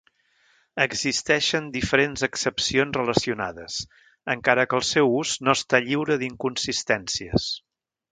[0.83, 3.75] Existeixen diferents accepcions relacionades
[4.35, 7.47] encara que el seu ús no està lliure d'inconsistències.